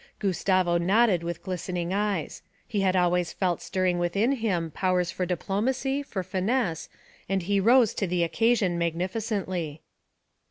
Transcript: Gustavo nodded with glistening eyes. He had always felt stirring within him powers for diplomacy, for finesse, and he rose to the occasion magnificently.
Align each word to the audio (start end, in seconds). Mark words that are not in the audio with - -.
Gustavo 0.17 0.79
nodded 0.79 1.21
with 1.21 1.43
glistening 1.43 1.93
eyes. 1.93 2.41
He 2.67 2.81
had 2.81 2.95
always 2.95 3.31
felt 3.33 3.61
stirring 3.61 3.99
within 3.99 4.31
him 4.31 4.71
powers 4.71 5.11
for 5.11 5.27
diplomacy, 5.27 6.01
for 6.01 6.23
finesse, 6.23 6.89
and 7.29 7.43
he 7.43 7.59
rose 7.59 7.93
to 7.93 8.07
the 8.07 8.23
occasion 8.23 8.79
magnificently. 8.79 9.83